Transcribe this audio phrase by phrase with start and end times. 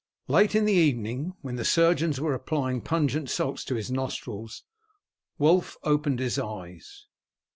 [0.27, 4.63] Late in the evening, when the surgeons were applying pungent salts to his nostrils,
[5.37, 7.05] Wulf opened his eyes.